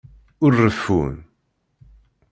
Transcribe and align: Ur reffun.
Ur 0.45 0.51
reffun. 0.63 1.11